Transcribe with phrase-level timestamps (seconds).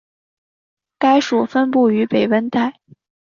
[0.97, 2.79] 该属分布于北温带。